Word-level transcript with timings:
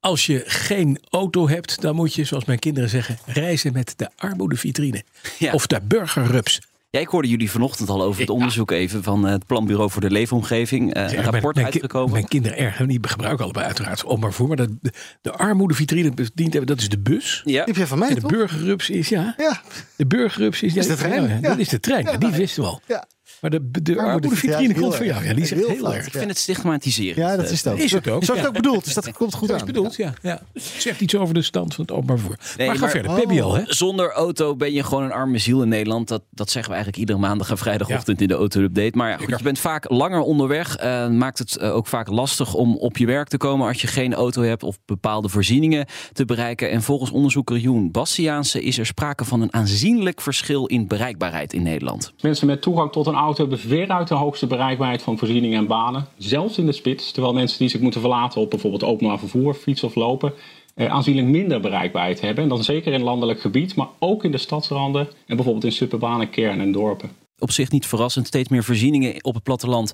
Als 0.00 0.26
je 0.26 0.42
geen 0.46 0.98
auto 1.10 1.48
hebt, 1.48 1.80
dan 1.80 1.94
moet 1.94 2.14
je, 2.14 2.24
zoals 2.24 2.44
mijn 2.44 2.58
kinderen 2.58 2.88
zeggen, 2.88 3.18
reizen 3.26 3.72
met 3.72 3.92
de 3.96 4.08
armoedevitrine. 4.16 5.02
Ja. 5.38 5.52
Of 5.52 5.66
de 5.66 5.80
burgerrups. 5.84 6.60
Ja, 6.90 7.00
ik 7.00 7.08
hoorde 7.08 7.28
jullie 7.28 7.50
vanochtend 7.50 7.88
al 7.88 8.02
over 8.02 8.20
het 8.20 8.30
onderzoek 8.30 8.70
even 8.70 9.02
van 9.02 9.24
het 9.24 9.46
Planbureau 9.46 9.90
voor 9.90 10.00
de 10.00 10.10
Leefomgeving. 10.10 10.94
Eh, 10.94 11.02
een 11.02 11.08
Mijn- 11.10 11.22
rapport 11.24 11.54
mijn, 11.54 11.66
ki- 11.66 11.72
uitgekomen. 11.72 12.12
Mijn 12.12 12.28
kinderen 12.28 12.58
erg, 12.58 12.76
die 12.76 12.98
gebruiken 13.02 13.44
allebei 13.44 13.66
uiteraard 13.66 14.00
vervoer. 14.06 14.48
Maar 14.48 14.56
de, 14.56 14.76
de, 14.80 14.92
de 15.22 15.32
armoedevitrine 15.32 16.10
bedient 16.14 16.52
hebben, 16.52 16.66
dat 16.66 16.80
is 16.80 16.88
de 16.88 16.98
bus. 16.98 17.42
ja. 17.44 17.50
Die 17.50 17.60
heb 17.74 17.76
je 17.76 17.86
van 17.86 17.98
mij, 17.98 18.08
En 18.08 18.14
de 18.14 18.20
toch? 18.20 18.30
burgerrups 18.30 18.90
is, 18.90 19.08
ja, 19.08 19.34
Ja, 19.38 19.62
de 19.96 20.06
burgerrups 20.06 20.62
is, 20.62 20.74
Is 20.74 20.86
de 20.86 20.94
trein, 20.96 21.22
ja, 21.22 21.28
ja. 21.28 21.40
Dat 21.40 21.58
is 21.58 21.68
de 21.68 21.80
trein, 21.80 22.04
Ja, 22.04 22.16
die 22.16 22.28
maar- 22.28 22.38
wisten 22.38 22.62
we 22.62 22.68
al. 22.68 22.80
ja. 22.86 23.04
Maar 23.40 23.50
de, 23.50 23.70
de 23.82 23.98
armoedevitrine 23.98 24.66
komt 24.74 24.76
heel 24.76 24.92
van 24.92 25.06
jou. 25.06 25.24
Ja, 25.24 25.34
die 25.34 25.42
is 25.42 25.50
Heel 25.50 25.94
erg. 25.94 26.06
Ik 26.06 26.12
vind 26.12 26.28
het 26.28 26.38
stigmatiserend. 26.38 27.16
ja, 27.16 27.36
dat 27.36 27.46
Eh, 27.46 27.52
is 27.52 27.64
het 27.64 27.72
ook. 27.72 27.78
Is 27.78 27.92
het 27.92 28.08
ook, 28.08 28.24
Zo 28.24 28.32
is 28.32 28.38
het 28.38 28.48
ook 28.48 28.54
bedoeld, 28.54 28.84
dus 28.84 28.94
dat 28.94 29.12
komt 29.12 29.34
goed 29.34 29.48
Dat 29.48 29.56
is 29.56 29.62
aan. 29.62 29.66
bedoeld, 29.68 29.96
ja. 29.96 30.14
ja. 30.22 30.40
Zegt 30.54 31.00
iets 31.00 31.16
over 31.16 31.34
de 31.34 31.42
stand 31.42 31.74
van 31.74 31.84
het 31.84 31.92
openbaar 31.94 32.18
vervoer. 32.18 32.36
Nee, 32.56 32.66
maar 32.66 32.76
ga 32.76 32.82
maar- 32.82 32.90
verder, 32.90 33.12
PBL, 33.20 33.52
hè? 33.52 33.62
Zonder 33.66 34.12
auto 34.12 34.56
ben 34.56 34.72
je 34.72 34.82
gewoon 34.82 35.04
een 35.04 35.12
arme 35.12 35.38
ziel 35.38 35.62
in 35.62 35.68
Nederland. 35.68 36.08
Dat, 36.08 36.22
dat 36.30 36.50
zeggen 36.50 36.70
we 36.72 36.76
eigenlijk 36.76 37.08
iedere 37.08 37.18
maandag 37.26 37.50
en 37.50 37.58
vrijdagochtend 37.58 38.20
in 38.20 38.28
de 38.28 38.34
auto-update. 38.34 38.96
Maar 38.96 39.10
ja, 39.10 39.16
goed, 39.16 39.38
je 39.38 39.42
bent 39.44 39.58
vaak 39.58 39.90
langer 39.90 40.20
onderweg. 40.20 40.76
eh, 40.76 41.08
maakt 41.08 41.38
het 41.38 41.56
eh, 41.56 41.74
ook 41.76 41.86
vaak 41.86 42.08
lastig 42.08 42.54
om 42.54 42.76
op 42.76 42.96
je 42.96 43.06
werk 43.06 43.28
te 43.28 43.36
komen 43.36 43.66
als 43.66 43.80
je 43.80 43.86
geen 43.86 44.14
auto 44.14 44.42
hebt 44.42 44.62
of 44.62 44.78
bepaalde 44.86 45.28
voorzieningen 45.28 45.86
te 46.12 46.24
bereiken. 46.24 46.70
En 46.70 46.82
volgens 46.82 47.10
onderzoeker 47.10 47.56
Joen 47.56 47.90
Bastiaanse 47.90 48.62
is 48.62 48.78
er 48.78 48.86
sprake 48.86 49.24
van 49.24 49.40
een 49.40 49.52
aanzienlijk 49.52 50.20
verschil 50.20 50.66
in 50.66 50.86
bereikbaarheid 50.88 51.52
in 51.52 51.62
Nederland. 51.62 52.12
Mensen 52.20 52.46
met 52.46 52.62
toegang 52.62 52.92
tot 52.92 53.06
een 53.06 53.14
auto 53.14 53.28
hebben 53.36 53.58
veruit 53.58 54.08
de 54.08 54.14
hoogste 54.14 54.46
bereikbaarheid 54.46 55.02
van 55.02 55.18
voorzieningen 55.18 55.58
en 55.58 55.66
banen. 55.66 56.06
Zelfs 56.18 56.58
in 56.58 56.66
de 56.66 56.72
spits. 56.72 57.12
Terwijl 57.12 57.34
mensen 57.34 57.58
die 57.58 57.68
zich 57.68 57.80
moeten 57.80 58.00
verlaten 58.00 58.40
op 58.40 58.50
bijvoorbeeld 58.50 58.84
openbaar 58.84 59.18
vervoer, 59.18 59.54
fietsen 59.54 59.88
of 59.88 59.94
lopen. 59.94 60.32
eh, 60.74 60.86
aanzienlijk 60.86 61.26
minder 61.26 61.60
bereikbaarheid 61.60 62.20
hebben. 62.20 62.42
En 62.42 62.48
dan 62.48 62.64
zeker 62.64 62.92
in 62.92 63.02
landelijk 63.02 63.40
gebied, 63.40 63.74
maar 63.74 63.88
ook 63.98 64.24
in 64.24 64.30
de 64.30 64.38
stadsranden. 64.38 65.08
En 65.26 65.36
bijvoorbeeld 65.36 65.64
in 65.64 65.72
suburbanen 65.72 66.30
kernen 66.30 66.66
en 66.66 66.72
dorpen. 66.72 67.10
op 67.38 67.50
zich 67.50 67.70
niet 67.70 67.86
verrassend. 67.86 68.26
Steeds 68.26 68.48
meer 68.48 68.64
voorzieningen 68.64 69.24
op 69.24 69.34
het 69.34 69.42
platteland 69.42 69.92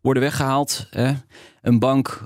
worden 0.00 0.22
weggehaald. 0.22 0.88
Een 1.64 1.78
bank, 1.78 2.22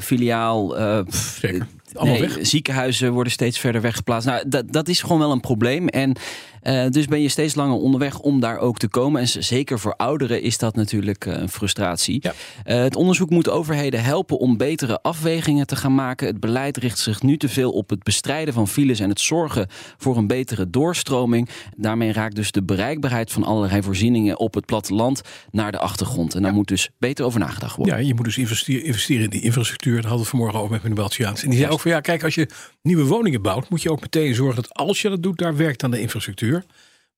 filiaal, 0.00 0.74
pff, 1.04 1.38
Zeker. 1.40 1.66
Allemaal 1.94 2.18
nee, 2.18 2.28
weg. 2.28 2.46
ziekenhuizen 2.46 3.12
worden 3.12 3.32
steeds 3.32 3.58
verder 3.58 3.80
weggeplaatst. 3.80 4.28
Nou, 4.28 4.48
dat, 4.48 4.72
dat 4.72 4.88
is 4.88 5.00
gewoon 5.00 5.18
wel 5.18 5.32
een 5.32 5.40
probleem. 5.40 5.88
En 5.88 6.16
eh, 6.62 6.86
dus 6.88 7.06
ben 7.06 7.20
je 7.20 7.28
steeds 7.28 7.54
langer 7.54 7.76
onderweg 7.76 8.18
om 8.18 8.40
daar 8.40 8.58
ook 8.58 8.78
te 8.78 8.88
komen. 8.88 9.20
En 9.20 9.28
zeker 9.28 9.78
voor 9.78 9.94
ouderen 9.96 10.42
is 10.42 10.58
dat 10.58 10.76
natuurlijk 10.76 11.26
eh, 11.26 11.36
een 11.36 11.48
frustratie. 11.48 12.18
Ja. 12.20 12.32
Eh, 12.64 12.82
het 12.82 12.96
onderzoek 12.96 13.30
moet 13.30 13.48
overheden 13.48 14.02
helpen 14.02 14.38
om 14.38 14.56
betere 14.56 15.00
afwegingen 15.00 15.66
te 15.66 15.76
gaan 15.76 15.94
maken. 15.94 16.26
Het 16.26 16.40
beleid 16.40 16.76
richt 16.76 16.98
zich 16.98 17.22
nu 17.22 17.36
te 17.36 17.48
veel 17.48 17.72
op 17.72 17.90
het 17.90 18.02
bestrijden 18.02 18.54
van 18.54 18.68
files 18.68 19.00
en 19.00 19.08
het 19.08 19.20
zorgen 19.20 19.66
voor 19.96 20.16
een 20.16 20.26
betere 20.26 20.70
doorstroming. 20.70 21.48
Daarmee 21.76 22.12
raakt 22.12 22.36
dus 22.36 22.52
de 22.52 22.62
bereikbaarheid 22.62 23.32
van 23.32 23.44
allerlei 23.44 23.82
voorzieningen 23.82 24.38
op 24.38 24.54
het 24.54 24.66
platteland 24.66 25.22
naar 25.50 25.72
de 25.72 25.78
achtergrond. 25.78 26.34
En 26.34 26.42
daar 26.42 26.54
moet 26.54 26.68
dus 26.68 26.90
beter 26.98 27.24
over 27.24 27.40
nagedacht 27.40 27.76
worden. 27.76 27.96
Ja, 27.96 28.06
je 28.06 28.14
moet 28.14 28.24
dus 28.24 28.38
investeren, 28.38 28.71
investeren 28.80 29.24
in 29.24 29.30
die 29.30 29.40
infrastructuur. 29.40 29.94
Daar 29.94 30.10
hadden 30.10 30.22
we 30.22 30.30
vanmorgen 30.30 30.58
over 30.58 30.70
met 30.70 30.82
meneer 30.82 30.98
Baltjaans. 30.98 31.42
En 31.42 31.50
die 31.50 31.58
zei 31.58 31.70
ook 31.70 31.80
van 31.80 31.90
ja, 31.90 32.00
kijk, 32.00 32.24
als 32.24 32.34
je 32.34 32.48
nieuwe 32.82 33.04
woningen 33.04 33.42
bouwt, 33.42 33.68
moet 33.68 33.82
je 33.82 33.90
ook 33.90 34.00
meteen 34.00 34.34
zorgen 34.34 34.62
dat 34.62 34.74
als 34.74 35.02
je 35.02 35.08
dat 35.08 35.22
doet, 35.22 35.38
daar 35.38 35.56
werkt 35.56 35.82
aan 35.82 35.90
de 35.90 36.00
infrastructuur. 36.00 36.64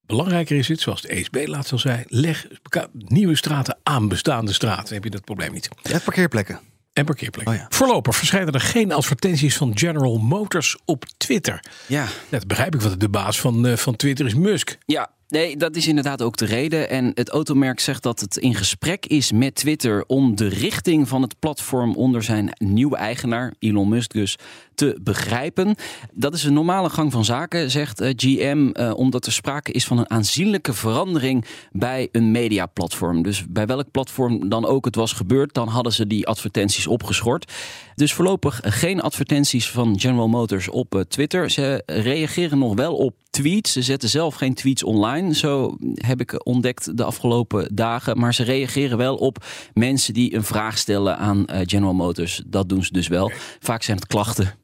Belangrijker 0.07 0.57
is 0.57 0.69
het, 0.69 0.81
zoals 0.81 1.03
de 1.03 1.09
ESB 1.09 1.47
laatst 1.47 1.73
al 1.73 1.79
zei, 1.79 2.05
leg 2.07 2.47
nieuwe 2.93 3.37
straten 3.37 3.79
aan 3.83 4.09
bestaande 4.09 4.53
straten. 4.53 4.85
Dan 4.85 4.95
heb 4.95 5.05
je 5.05 5.11
dat 5.11 5.25
probleem 5.25 5.53
niet. 5.53 5.69
Ja, 5.83 5.99
parkeerplekken. 5.99 6.61
En 6.93 7.05
parkeerplekken. 7.05 7.55
Oh 7.55 7.61
ja. 7.61 7.67
Voorlopig 7.69 8.17
verschijnen 8.17 8.53
er 8.53 8.61
geen 8.61 8.93
advertenties 8.93 9.57
van 9.57 9.79
General 9.79 10.19
Motors 10.19 10.77
op 10.85 11.05
Twitter. 11.17 11.65
Ja. 11.87 12.07
Net 12.29 12.47
begrijp 12.47 12.75
ik 12.75 12.81
wat 12.81 13.01
de 13.01 13.09
baas 13.09 13.41
van, 13.41 13.67
eh, 13.67 13.77
van 13.77 13.97
Twitter 13.97 14.27
is 14.27 14.35
Musk. 14.35 14.79
Ja, 14.87 15.11
nee, 15.35 15.57
dat 15.57 15.77
is 15.77 15.89
inderdaad 15.89 16.23
ook 16.23 16.37
de 16.37 16.45
reden. 16.45 16.91
En 16.91 17.11
het 17.15 17.29
automerk 17.29 17.81
zegt 17.81 18.03
dat 18.03 18.21
het 18.21 18.37
in 18.37 18.55
gesprek 18.55 19.07
is 19.07 19.33
met 19.33 19.55
Twitter 19.55 20.05
om 20.07 20.37
de 20.37 20.49
richting 20.49 21.09
van 21.09 21.23
het 21.23 21.39
platform 21.39 21.95
onder 21.95 22.23
zijn 22.23 22.57
nieuwe 22.59 22.97
eigenaar, 22.97 23.55
Elon 23.59 23.89
Musk 23.89 24.13
dus, 24.13 24.39
te 24.75 24.99
begrijpen. 25.03 25.75
Dat 26.13 26.35
is 26.35 26.45
een 26.45 26.53
normale 26.53 26.91
gang 26.91 27.13
van 27.13 27.25
zaken, 27.25 27.71
zegt 27.71 28.01
eh, 28.01 28.13
GM, 28.17 28.71
eh, 28.73 28.93
omdat 28.97 29.27
er 29.27 29.33
sprake 29.33 29.73
is 29.73 29.85
van 29.85 29.99
een 29.99 30.11
aanzienlijke 30.11 30.73
verandering 30.73 31.45
bij 31.73 32.09
een 32.13 32.31
mediaplatform. 32.31 33.23
Dus 33.23 33.45
bij 33.49 33.67
welk 33.67 33.91
platform 33.91 34.49
dan 34.49 34.67
ook 34.67 34.85
het 34.85 34.95
was 34.95 35.13
gebeurd, 35.13 35.55
dan 35.55 35.69
hadden 35.69 35.93
ze 35.93 36.07
die 36.07 36.27
advertenties 36.27 36.87
opgeschort. 36.87 37.53
Dus 37.95 38.13
voorlopig 38.13 38.61
geen 38.63 39.01
advertenties 39.01 39.71
van 39.71 40.01
General 40.01 40.29
Motors 40.29 40.69
op 40.69 40.95
eh, 40.95 41.01
Twitter. 41.01 41.51
Ze 41.51 41.83
reageren 41.87 42.59
nog 42.59 42.75
wel 42.75 42.97
op 42.97 43.15
tweets. 43.31 43.73
Ze 43.73 43.83
zetten 43.83 44.09
zelf 44.09 44.35
geen 44.35 44.55
tweets 44.55 44.83
online. 44.83 45.35
Zo 45.35 45.77
heb 45.95 46.21
ik 46.21 46.47
ontdekt 46.47 46.97
de 46.97 47.05
afgelopen 47.05 47.75
dagen. 47.75 48.19
Maar 48.19 48.35
ze 48.35 48.43
reageren 48.43 48.99
wel 48.99 49.17
op 49.17 49.45
mensen 49.73 50.15
die 50.15 50.35
een 50.35 50.45
vraag 50.45 50.79
stellen 50.79 51.19
aan 51.19 51.45
General 51.49 51.95
Motors. 51.95 52.43
Dat 52.47 52.69
doen 52.69 52.85
ze 52.85 52.93
dus 52.93 53.09
wel. 53.09 53.33
Vaak 53.61 53.83
zijn 53.83 53.97
het 53.97 54.07
klachten. 54.07 54.55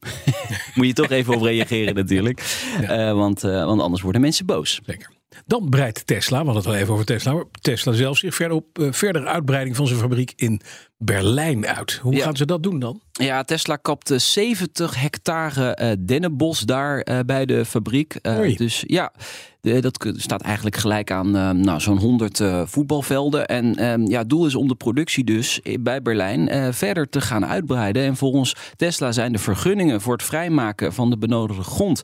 Moet 0.74 0.86
je 0.86 0.92
toch 0.92 1.10
even 1.10 1.34
op 1.34 1.42
reageren 1.42 1.94
natuurlijk. 1.94 2.40
Eh, 2.80 3.12
want, 3.12 3.44
eh, 3.44 3.64
want 3.64 3.80
anders 3.80 4.02
worden 4.02 4.20
mensen 4.20 4.46
boos. 4.46 4.80
Zeker. 4.86 5.10
Dan 5.46 5.68
breidt 5.68 6.06
Tesla, 6.06 6.38
we 6.38 6.44
hadden 6.44 6.62
het 6.62 6.72
wel 6.72 6.80
even 6.80 6.92
over 6.92 7.04
Tesla. 7.06 7.32
maar 7.32 7.44
Tesla 7.60 7.92
zelf 7.92 8.16
zich 8.18 8.34
verder 8.34 8.56
op 8.56 8.78
eh, 8.78 8.86
verdere 8.90 9.26
uitbreiding 9.26 9.76
van 9.76 9.86
zijn 9.86 9.98
fabriek 10.00 10.32
in 10.36 10.60
Berlijn 10.98 11.66
uit. 11.66 11.98
Hoe 12.02 12.14
Ja. 12.14 12.24
gaan 12.24 12.36
ze 12.36 12.46
dat 12.46 12.62
doen 12.62 12.78
dan? 12.78 13.00
Ja, 13.12 13.42
Tesla 13.42 13.76
kapte 13.76 14.18
70 14.18 15.00
hectare 15.00 15.74
eh 15.74 15.92
dennenbos 15.98 16.60
daar 16.60 17.00
eh, 17.00 17.18
bij 17.26 17.46
de 17.46 17.64
fabriek. 17.64 18.14
Eh, 18.14 18.56
dus 18.56 18.84
ja, 18.86 19.12
de, 19.60 19.80
dat 19.80 20.06
staat 20.16 20.42
eigenlijk 20.42 20.76
gelijk 20.76 21.10
aan 21.10 21.36
eh, 21.36 21.50
nou, 21.50 21.80
zo'n 21.80 21.98
100 21.98 22.40
eh, 22.40 22.62
voetbalvelden. 22.66 23.46
En 23.46 23.74
ehm, 23.76 24.06
ja, 24.06 24.18
het 24.18 24.28
doel 24.28 24.46
is 24.46 24.54
om 24.54 24.68
de 24.68 24.74
productie 24.74 25.24
dus 25.24 25.60
bij 25.80 26.02
Berlijn 26.02 26.48
eh, 26.48 26.68
verder 26.70 27.08
te 27.08 27.20
gaan 27.20 27.46
uitbreiden. 27.46 28.02
En 28.02 28.16
volgens 28.16 28.54
Tesla 28.76 29.12
zijn 29.12 29.32
de 29.32 29.38
vergunningen 29.38 30.00
voor 30.00 30.12
het 30.12 30.22
vrijmaken 30.22 30.92
van 30.92 31.10
de 31.10 31.18
benodigde 31.18 31.62
grond 31.62 32.00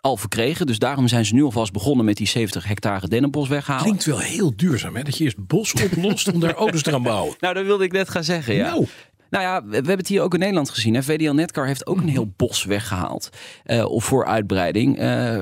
al 0.00 0.16
verkregen. 0.16 0.66
Dus 0.66 0.78
daarom 0.78 1.08
zijn 1.08 1.24
ze 1.24 1.34
nu 1.34 1.42
alvast 1.42 1.72
begonnen 1.72 2.04
met 2.04 2.16
die 2.16 2.26
70 2.28 2.64
hectare 2.64 3.08
dennenbos 3.08 3.48
weghalen. 3.48 3.82
Klinkt 3.82 4.04
wel 4.04 4.18
heel 4.18 4.52
duurzaam, 4.56 4.96
hè? 4.96 5.02
Dat 5.02 5.18
je 5.18 5.24
eerst 5.24 5.46
bos 5.46 5.72
oplost 5.84 6.32
om 6.32 6.40
daar 6.40 6.54
auto's 6.54 6.82
te 6.82 6.90
gaan 6.90 7.02
bouwen. 7.02 7.34
Nou, 7.40 7.54
dat 7.54 7.64
wilde 7.64 7.84
ik 7.84 7.92
net 7.92 8.08
gaan 8.08 8.24
zeggen. 8.24 8.54
Ja. 8.54 8.66
Nou. 8.70 8.86
Nou 9.30 9.44
ja, 9.44 9.64
we 9.64 9.74
hebben 9.74 9.96
het 9.96 10.08
hier 10.08 10.22
ook 10.22 10.32
in 10.34 10.38
Nederland 10.40 10.70
gezien. 10.70 10.94
Hè. 10.94 11.02
VDL 11.02 11.32
Netcar 11.32 11.66
heeft 11.66 11.86
ook 11.86 11.96
een 12.00 12.08
heel 12.08 12.32
bos 12.36 12.64
weggehaald. 12.64 13.28
eh, 13.64 13.84
of 13.84 14.04
voor 14.04 14.26
uitbreiding. 14.26 14.98
Eh, 14.98 15.40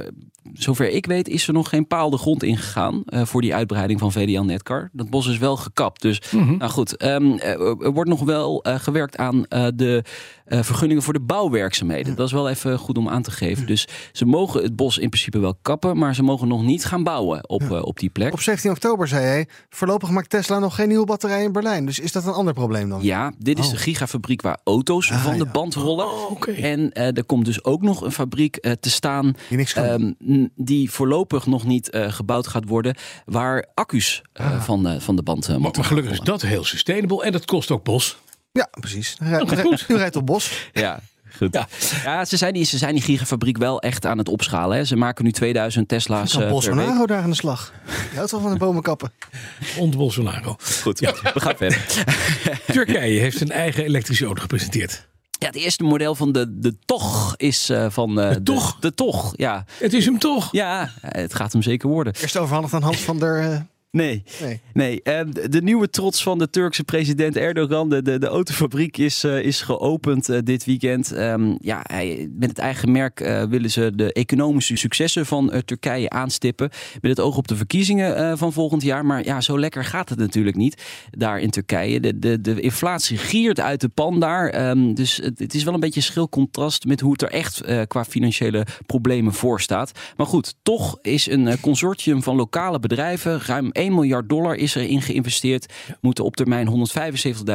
zover 0.53 0.88
ik 0.91 1.06
weet 1.06 1.28
is 1.28 1.47
er 1.47 1.53
nog 1.53 1.69
geen 1.69 1.86
paal 1.86 2.10
de 2.10 2.19
grond 2.19 2.42
ingegaan 2.42 3.03
eh, 3.06 3.25
voor 3.25 3.41
die 3.41 3.54
uitbreiding 3.54 3.98
van 4.00 4.12
VDL 4.12 4.41
Netcar. 4.42 4.91
Dat 4.92 5.10
bos 5.10 5.26
is 5.26 5.38
wel 5.38 5.56
gekapt. 5.56 6.03
Dus 6.03 6.22
nou 6.59 6.70
goed, 6.70 6.97
ehm, 6.97 7.32
eh, 7.32 7.50
er 7.60 7.92
wordt 7.92 8.10
nog 8.10 8.20
wel 8.20 8.62
eh, 8.62 8.75
gewerkt 8.78 9.16
aan 9.16 9.42
de 9.75 10.04
vergunningen 10.50 11.03
voor 11.03 11.12
de 11.12 11.20
bouwwerkzaamheden. 11.20 12.16
Dat 12.16 12.26
is 12.26 12.32
wel 12.32 12.48
even 12.48 12.78
goed 12.78 12.98
om 12.98 13.09
aan 13.09 13.22
te 13.22 13.31
geven. 13.31 13.66
Dus 13.66 13.86
ze 14.12 14.25
mogen 14.25 14.62
het 14.62 14.76
bos 14.76 14.98
in 14.98 15.09
principe 15.09 15.39
wel 15.39 15.54
kappen, 15.62 15.98
maar 15.98 16.15
ze 16.15 16.22
mogen 16.22 16.48
nog 16.48 16.62
niet 16.62 16.84
gaan 16.84 17.03
bouwen 17.03 17.48
op, 17.48 17.71
op 17.71 17.98
die 17.98 18.10
plek. 18.10 18.33
Op 18.33 18.41
17 18.41 18.71
oktober 18.71 19.09
zei 19.09 19.24
hij, 19.24 19.47
voorlopig 19.68 20.10
maakt 20.10 20.30
Tesla 20.30 20.59
nog 20.59 20.74
geen 20.74 20.89
nieuwe 20.89 21.06
batterij 21.06 21.42
in 21.42 21.53
Berlijn. 21.53 21.86
Dus 21.86 21.98
is 21.98 22.12
dat 22.12 22.27
een 22.27 22.33
ander 22.33 22.54
probleem 22.54 22.89
dan? 22.89 23.03
Ja, 23.03 23.33
dit 23.39 23.59
is 23.59 23.68
de 23.71 23.77
gigafabriek 23.77 24.42
waar 24.42 24.59
auto's 24.65 25.10
van 25.12 25.39
de 25.39 25.47
band 25.47 25.74
rollen. 25.74 26.30
oké. 26.30 26.51
En 26.51 26.92
er 26.92 27.24
komt 27.24 27.44
dus 27.44 27.65
ook 27.65 27.83
nog 27.83 28.03
een 28.03 28.12
fabriek 28.12 28.56
te 28.80 28.91
staan 28.91 29.34
Die 29.48 29.56
niks 29.56 29.72
kan. 29.72 29.84
ehm, 29.84 30.12
die 30.55 30.91
voorlopig 30.91 31.47
nog 31.47 31.65
niet 31.65 31.91
eh, 31.91 32.13
gebouwd 32.13 32.47
gaat 32.47 32.69
worden, 32.69 32.97
waar 33.25 33.67
accu's 33.75 34.23
eh, 34.33 34.63
van, 34.63 34.89
eh, 34.89 35.01
van 35.01 35.17
de 35.17 35.23
band 35.23 35.45
eh, 35.45 35.51
Maar, 35.51 35.61
moeten 35.61 35.81
maar 35.81 35.91
gelukkig 35.91 36.13
is 36.13 36.21
dat 36.21 36.43
heel 36.43 36.65
sustainable 36.65 37.25
en 37.25 37.33
dat 37.33 37.45
kost 37.45 37.71
ook 37.71 37.85
bos. 37.85 38.19
Ja, 38.53 38.69
precies. 38.71 39.17
Goed. 39.39 39.87
hij 39.87 39.97
rijdt 39.97 40.17
op 40.17 40.27
bos. 40.27 40.71
Ja. 40.73 41.01
Goed. 41.37 41.55
Ja. 41.55 41.69
Ja, 42.05 42.25
ze, 42.25 42.37
zijn 42.37 42.55
die, 42.55 42.65
ze 42.65 42.79
zijn 42.79 42.95
die 42.95 43.03
gigafabriek 43.03 43.57
wel 43.57 43.81
echt 43.81 44.07
aan 44.07 44.19
het 44.19 44.29
opschalen. 44.29 44.77
Hè. 44.77 44.85
Ze 44.85 44.97
maken 44.97 45.25
nu 45.25 45.33
2000 45.33 45.89
Tesla's 45.89 46.31
Kan 46.31 46.41
per 46.41 46.41
week. 46.41 46.51
Bolsonaro 46.51 47.07
daar 47.07 47.23
aan 47.23 47.31
de 47.31 47.37
slag. 47.37 47.73
Je 48.11 48.17
houdt 48.17 48.31
wel 48.31 48.41
van 48.41 48.53
de 48.53 48.59
bomen 48.59 48.83
kappen. 48.83 49.13
Ont 49.79 49.97
Bolsonaro. 49.97 50.57
Goed, 50.83 51.01
we 51.01 51.41
gaan 51.41 51.57
verder. 51.57 51.87
Turkije 52.73 53.21
heeft 53.21 53.41
een 53.41 53.51
eigen 53.51 53.85
elektrische 53.85 54.25
auto 54.25 54.41
gepresenteerd. 54.41 55.07
Ja, 55.39 55.47
het 55.47 55.57
eerste 55.57 55.85
model 55.85 56.15
van 56.15 56.33
de, 56.33 56.59
de 56.59 56.77
Toch 56.85 57.35
is 57.37 57.69
eh, 57.71 57.87
van... 57.91 58.21
eh, 58.21 58.29
De 58.29 58.35
de, 58.35 58.43
Toch? 58.43 58.77
De 58.81 58.95
Toch, 58.95 59.33
ja. 59.37 59.65
Het 59.79 59.93
is 59.93 60.05
hem 60.05 60.19
toch? 60.19 60.49
Ja, 60.53 60.91
het 61.01 61.35
gaat 61.35 61.53
hem 61.53 61.63
zeker 61.63 61.89
worden. 61.89 62.15
Eerst 62.21 62.37
overhandigd 62.37 62.75
aan 62.75 62.83
Hans 62.83 63.01
van 63.01 63.19
der... 63.19 63.67
Nee, 63.91 64.23
nee. 64.41 64.61
nee. 64.73 65.03
eh, 65.03 65.21
de, 65.51 65.63
nieuwe 65.63 65.91
trots 65.91 66.23
van 66.23 66.39
de 66.39 66.51
Turkse 66.51 66.85
president 66.85 67.37
Erdogan, 67.37 67.89
de, 67.89 68.03
de, 68.03 68.19
de 68.19 68.27
autofabriek, 68.27 68.97
is, 68.97 69.25
eh, 69.25 69.43
is 69.43 69.61
geopend 69.61 70.29
eh, 70.29 70.39
dit 70.45 70.65
weekend. 70.65 71.13
Ehm, 71.13 71.55
ja, 71.61 71.81
hij, 71.83 72.31
met 72.39 72.49
het 72.49 72.59
eigen 72.59 72.93
merk 72.93 73.21
eh, 73.21 73.43
willen 73.43 73.71
ze 73.71 73.93
de 73.95 74.13
economische 74.13 74.77
successen 74.77 75.27
van 75.27 75.63
Turkije 75.65 76.11
aanstippen. 76.11 76.71
Met 77.01 77.11
het 77.11 77.21
oog 77.21 77.37
op 77.37 77.49
de 77.49 77.57
verkiezingen 77.57 78.39
van 78.39 78.53
volgend 78.53 78.83
jaar. 78.83 79.07
Maar 79.07 79.25
ja, 79.25 79.41
zo 79.41 79.59
lekker 79.59 79.85
gaat 79.85 80.09
het 80.09 80.19
natuurlijk 80.19 80.57
niet 80.57 80.83
daar 81.11 81.41
in 81.41 81.51
Turkije. 81.51 82.01
De, 82.01 82.19
de, 82.19 82.41
de 82.41 82.61
inflatie 82.61 83.19
giert 83.19 83.61
uit 83.61 83.81
de 83.81 83.89
pan 83.89 84.21
daar. 84.21 84.49
Ehm, 84.49 84.95
dus 84.95 85.17
het, 85.17 85.39
het 85.39 85.55
is 85.55 85.65
wel 85.65 85.75
een 85.75 85.81
beetje 85.81 86.01
schil 86.01 86.29
contrast 86.29 86.85
met 86.85 87.01
hoe 87.01 87.13
het 87.13 87.23
er 87.23 87.31
echt 87.31 87.87
qua 87.87 88.05
financiële 88.05 88.67
problemen 88.87 89.33
voor 89.33 89.61
staat. 89.61 89.93
Maar 90.17 90.27
goed, 90.27 90.55
toch 90.63 90.99
is 91.03 91.27
een 91.27 91.61
consortium 91.61 92.23
van 92.23 92.37
lokale 92.37 92.79
bedrijven, 92.79 93.41
ruim 93.41 93.71
1 93.78 93.95
miljard 93.95 94.28
dollar 94.28 94.54
is 94.54 94.75
erin 94.75 95.03
geïnvesteerd. 95.03 95.72
Moeten 96.01 96.25
op 96.25 96.36
termijn 96.36 96.89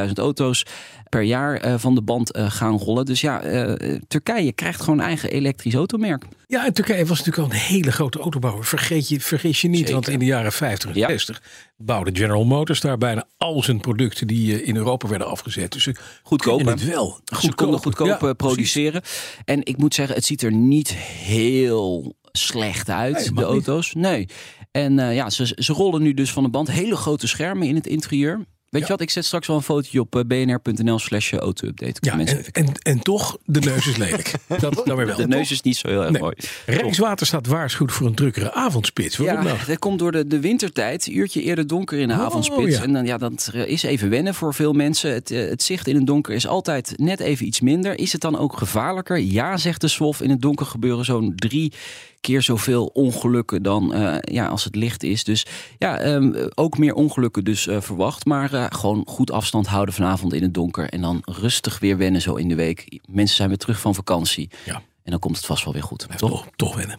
175.000 0.06 0.12
auto's 0.14 0.66
per 1.08 1.22
jaar 1.22 1.56
eh, 1.56 1.74
van 1.76 1.94
de 1.94 2.02
band 2.02 2.32
eh, 2.32 2.50
gaan 2.50 2.78
rollen. 2.78 3.04
Dus 3.04 3.20
ja, 3.20 3.42
eh, 3.42 3.98
Turkije 4.08 4.52
krijgt 4.52 4.80
gewoon 4.80 5.00
eigen 5.00 5.30
elektrisch 5.30 5.74
automerk. 5.74 6.24
Ja, 6.46 6.66
en 6.66 6.72
Turkije 6.72 7.06
was 7.06 7.18
natuurlijk 7.18 7.48
al 7.48 7.58
een 7.58 7.64
hele 7.64 7.92
grote 7.92 8.18
autobouwer. 8.18 8.64
Vergeet 8.64 9.08
je, 9.08 9.20
vergeet 9.20 9.58
je 9.58 9.68
niet, 9.68 9.78
Zeker. 9.78 9.92
want 9.92 10.08
in 10.08 10.18
de 10.18 10.24
jaren 10.24 10.52
50 10.52 10.90
en 10.90 10.96
Ja. 10.96 11.08
60 11.08 11.42
bouwde 11.76 12.10
General 12.14 12.44
Motors 12.44 12.80
daar 12.80 12.98
bijna 12.98 13.24
al 13.36 13.62
zijn 13.62 13.80
producten 13.80 14.26
die 14.26 14.64
in 14.64 14.76
Europa 14.76 15.08
werden 15.08 15.26
afgezet. 15.26 15.72
Dus 15.72 15.82
ze 15.82 15.94
hè? 16.34 16.70
het 16.70 16.84
wel. 16.84 17.20
Ze 17.40 17.54
konden 17.54 17.80
goedkoop 17.80 18.20
Ja, 18.20 18.32
produceren. 18.32 19.02
En 19.44 19.60
ik 19.64 19.76
moet 19.76 19.94
zeggen, 19.94 20.14
het 20.14 20.24
ziet 20.24 20.42
er 20.42 20.52
niet 20.52 20.88
heel 20.94 22.14
slecht 22.38 22.90
uit, 22.90 23.14
Nee, 23.14 23.24
de 23.24 23.32
niet. 23.32 23.42
auto's. 23.44 23.92
Nee. 23.94 24.28
En 24.70 24.98
eh, 24.98 25.14
ja, 25.14 25.30
ze, 25.30 25.52
ze 25.58 25.72
rollen 25.72 26.02
nu 26.02 26.14
dus 26.14 26.32
van 26.32 26.42
de 26.42 26.48
band. 26.48 26.70
Hele 26.70 26.96
grote 26.96 27.26
schermen 27.26 27.66
in 27.68 27.74
het 27.74 27.86
interieur. 27.86 28.44
Weet 28.74 28.82
je 28.82 28.88
wat, 28.88 29.00
ik 29.00 29.10
zet 29.10 29.24
straks 29.24 29.46
wel 29.46 29.56
een 29.56 29.62
fotootje 29.62 30.00
op 30.00 30.16
eh, 30.16 30.22
bnr.nl 30.26 30.98
slash 30.98 31.32
auto-update. 31.32 31.94
Ja, 32.00 32.18
en, 32.18 32.44
en, 32.52 32.72
en 32.82 33.00
toch, 33.00 33.38
de 33.44 33.60
neus 33.60 33.86
is 33.86 33.96
lelijk. 33.96 34.32
Dat 34.60 34.82
dan 34.84 34.96
weer 34.96 35.06
wel. 35.06 35.16
de 35.16 35.26
neus 35.26 35.50
is 35.50 35.60
niet 35.60 35.76
zo 35.76 35.88
heel 35.88 36.00
erg 36.02 36.10
Nee. 36.10 36.20
mooi. 36.20 36.34
Rijkswaterstaat 36.66 37.46
waarschuwt 37.46 37.92
voor 37.92 38.06
een 38.06 38.14
drukkere 38.14 38.52
avondspits. 38.52 39.16
Waarom 39.16 39.46
Ja, 39.46 39.52
nou? 39.52 39.66
dat 39.66 39.78
komt 39.78 39.98
door 39.98 40.12
de, 40.12 40.26
de 40.26 40.40
wintertijd. 40.40 41.06
Uurtje 41.06 41.42
eerder 41.42 41.66
donker 41.66 41.98
in 41.98 42.08
de 42.08 42.14
Oh, 42.14 42.20
avondspits. 42.20 42.76
ja. 42.76 42.82
En 42.82 42.92
dan, 42.92 43.06
ja, 43.06 43.18
dat 43.18 43.50
eh, 43.54 43.66
is 43.66 43.82
even 43.82 44.10
wennen 44.10 44.34
voor 44.34 44.54
veel 44.54 44.72
mensen. 44.72 45.12
Het, 45.12 45.30
eh, 45.30 45.48
het 45.48 45.62
zicht 45.62 45.86
in 45.86 45.94
het 45.96 46.06
donker 46.06 46.34
is 46.34 46.46
altijd 46.46 46.92
net 46.96 47.20
even 47.20 47.46
iets 47.46 47.60
minder. 47.60 47.98
Is 47.98 48.12
het 48.12 48.20
dan 48.20 48.38
ook 48.38 48.58
gevaarlijker? 48.58 49.18
Ja, 49.18 49.56
zegt 49.56 49.80
de 49.80 49.88
SWOF. 49.88 50.20
In 50.22 50.30
het 50.30 50.42
donker 50.42 50.66
gebeuren 50.66 51.04
zo'n 51.04 51.32
drie 51.36 51.72
keer 52.20 52.42
zoveel 52.42 52.86
ongelukken 52.86 53.62
dan 53.62 53.94
eh, 53.94 54.14
ja, 54.20 54.46
als 54.46 54.64
het 54.64 54.74
licht 54.74 55.02
is. 55.02 55.24
Dus 55.24 55.46
ja, 55.78 55.98
ehm, 55.98 56.48
ook 56.54 56.78
meer 56.78 56.94
ongelukken 56.94 57.44
dus 57.44 57.66
eh, 57.66 57.80
verwacht. 57.80 58.24
Maar 58.24 58.63
eh, 58.70 58.78
gewoon 58.78 59.02
goed 59.06 59.30
afstand 59.30 59.66
houden 59.66 59.94
vanavond 59.94 60.32
in 60.32 60.42
het 60.42 60.54
donker. 60.54 60.88
En 60.88 61.00
dan 61.00 61.22
rustig 61.24 61.78
weer 61.78 61.96
wennen 61.96 62.20
zo 62.20 62.34
in 62.34 62.48
de 62.48 62.54
week. 62.54 63.00
Mensen 63.08 63.36
zijn 63.36 63.48
weer 63.48 63.58
terug 63.58 63.80
van 63.80 63.94
vakantie. 63.94 64.50
Ja. 64.64 64.74
En 65.02 65.10
dan 65.10 65.18
komt 65.20 65.36
het 65.36 65.46
vast 65.46 65.64
wel 65.64 65.72
weer 65.72 65.82
goed. 65.82 65.98
Toch, 65.98 66.16
Toch? 66.16 66.30
toch, 66.30 66.48
toch 66.56 66.76
wennen. 66.76 66.98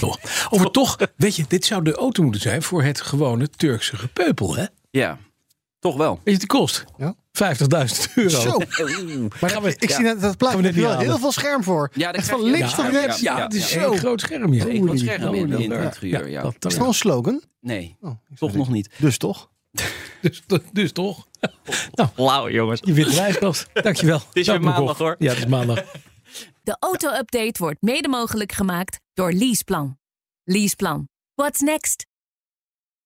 toch. 0.00 0.18
Over 0.50 0.70
toch, 0.70 0.98
weet 1.16 1.36
je, 1.36 1.44
dit 1.48 1.64
zou 1.64 1.82
de 1.84 1.94
auto 1.94 2.22
moeten 2.22 2.40
zijn 2.40 2.62
voor 2.62 2.82
het 2.82 3.00
gewone 3.00 3.48
Turkse 3.48 3.96
gepeupel. 3.96 4.56
Hè? 4.56 4.64
Ja, 4.90 5.18
toch 5.78 5.96
wel. 5.96 6.20
Weet 6.24 6.32
je 6.34 6.38
die 6.38 6.48
kost? 6.48 6.84
Ja. 6.96 7.14
50.000 7.32 8.12
euro. 8.14 8.28
Zo. 8.28 8.58
Maar 9.40 9.50
gaan 9.50 9.62
we, 9.62 9.76
Ik 9.78 9.90
zie 9.90 10.04
net 10.04 10.20
dat 10.20 10.30
we 10.30 10.36
plaatje. 10.36 10.62
niet 10.62 10.74
heel 10.74 10.88
halen? 10.90 11.18
veel 11.20 11.32
scherm 11.32 11.62
voor. 11.62 11.90
Ja, 11.94 12.12
dat 12.12 12.24
van 12.24 12.42
links 12.42 12.74
tot 12.74 12.84
ja, 12.84 12.90
rechts. 12.90 13.20
ja, 13.20 13.42
het 13.42 13.54
is 13.54 13.72
ja. 13.72 13.84
een 13.84 13.98
groot 13.98 14.20
scherm. 14.20 14.52
Ja. 14.52 14.66
Een 14.66 14.82
groot 14.82 14.98
scherm 14.98 15.34
in- 15.34 15.52
in 15.52 15.70
het 15.70 15.82
interieur, 15.84 16.28
ja. 16.28 16.42
dat, 16.42 16.54
dat 16.58 16.72
Is 16.72 16.78
dat 16.78 16.86
een 16.86 16.94
slogan? 16.94 17.42
Nee, 17.60 17.96
Oh, 18.00 18.10
toch 18.34 18.54
nog 18.54 18.68
niet. 18.70 18.90
Dus 18.98 19.18
toch? 19.18 19.49
dus, 20.22 20.42
dus 20.72 20.92
toch. 20.92 21.28
Lauw, 22.16 22.50
jongens. 22.50 22.80
Je 22.84 22.92
wint 22.92 23.08
de 23.08 23.14
wijskast. 23.14 23.66
Dankjewel. 23.72 24.18
Het 24.18 24.36
is 24.36 24.46
weer 24.46 24.60
maandag, 24.60 24.98
hoor. 24.98 25.16
Ja, 25.18 25.28
het 25.28 25.38
is 25.38 25.46
maandag. 25.46 25.84
De 26.62 26.76
auto-update 26.80 27.54
wordt 27.58 27.82
mede 27.82 28.08
mogelijk 28.08 28.52
gemaakt 28.52 29.00
door 29.14 29.32
Leaseplan. 29.32 29.98
Leaseplan. 30.44 31.08
What's 31.34 31.60
next? 31.60 32.09